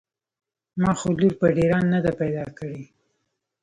[0.79, 2.81] ما خو لور په ډېران نده پيدا کړې.